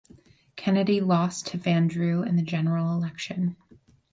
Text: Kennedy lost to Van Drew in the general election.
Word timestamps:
Kennedy 0.55 0.99
lost 0.99 1.45
to 1.45 1.59
Van 1.59 1.85
Drew 1.87 2.23
in 2.23 2.35
the 2.35 2.41
general 2.41 2.91
election. 2.95 3.55